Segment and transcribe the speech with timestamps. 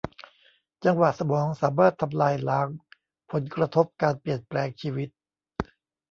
[0.85, 2.67] จังหวะสมองสามารถทำลายล้าง
[3.31, 5.09] ผลกระทบการเปลี่ยนแปลงชีวิต